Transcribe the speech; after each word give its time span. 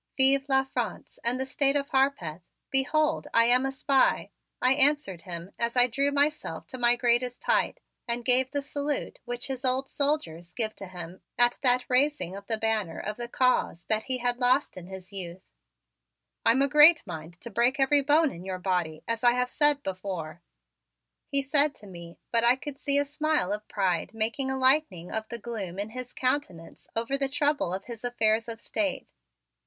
"Vive 0.17 0.49
la 0.49 0.63
France 0.63 1.19
and 1.23 1.39
the 1.39 1.45
State 1.45 1.75
of 1.75 1.89
Harpeth! 1.89 2.41
Behold, 2.71 3.27
I 3.35 3.45
am 3.45 3.67
a 3.67 3.71
spy!" 3.71 4.31
I 4.59 4.73
answered 4.73 5.21
him 5.21 5.51
as 5.59 5.77
I 5.77 5.85
drew 5.85 6.09
myself 6.11 6.65
to 6.69 6.79
my 6.79 6.95
greatest 6.95 7.43
height 7.43 7.79
and 8.07 8.25
gave 8.25 8.49
the 8.49 8.63
salute 8.63 9.19
which 9.25 9.45
his 9.45 9.63
old 9.63 9.87
soldiers 9.87 10.53
give 10.53 10.75
to 10.77 10.87
him 10.87 11.21
at 11.37 11.59
that 11.61 11.85
raising 11.87 12.35
of 12.35 12.47
the 12.47 12.57
banner 12.57 12.97
of 12.99 13.17
the 13.17 13.27
Cause 13.27 13.83
that 13.89 14.05
he 14.05 14.17
had 14.17 14.39
lost 14.39 14.75
in 14.75 14.87
his 14.87 15.13
youth. 15.13 15.37
"You 15.37 15.37
young 15.37 15.37
daredevil, 15.37 16.45
you, 16.45 16.51
I'm 16.51 16.61
a 16.63 16.73
great 16.73 17.05
mind 17.05 17.39
to 17.41 17.51
break 17.51 17.79
every 17.79 18.01
bone 18.01 18.31
in 18.31 18.43
your 18.43 18.57
body, 18.57 19.03
as 19.07 19.23
I 19.23 19.33
have 19.33 19.51
said 19.51 19.83
before," 19.83 20.41
he 21.27 21.43
said 21.43 21.75
to 21.75 21.85
me, 21.85 22.17
but 22.31 22.43
I 22.43 22.55
could 22.55 22.79
see 22.79 22.97
a 22.97 23.05
smile 23.05 23.53
of 23.53 23.67
pride 23.67 24.15
making 24.15 24.49
a 24.49 24.57
lightning 24.57 25.11
of 25.11 25.29
the 25.29 25.37
gloom 25.37 25.77
in 25.77 25.91
his 25.91 26.11
countenance 26.11 26.87
over 26.95 27.19
the 27.19 27.29
trouble 27.29 27.71
of 27.71 27.85
his 27.85 28.03
affairs 28.03 28.49
of 28.49 28.59
state. 28.59 29.11